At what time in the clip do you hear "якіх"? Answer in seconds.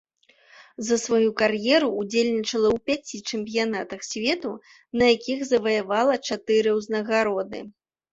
5.15-5.39